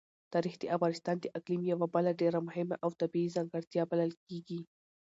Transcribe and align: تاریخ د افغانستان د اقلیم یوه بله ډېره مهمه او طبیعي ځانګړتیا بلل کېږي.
تاریخ 0.33 0.55
د 0.59 0.63
افغانستان 0.75 1.15
د 1.19 1.25
اقلیم 1.37 1.61
یوه 1.71 1.87
بله 1.95 2.11
ډېره 2.21 2.39
مهمه 2.47 2.75
او 2.83 2.89
طبیعي 3.01 3.33
ځانګړتیا 3.35 3.83
بلل 3.91 4.11
کېږي. 4.25 4.61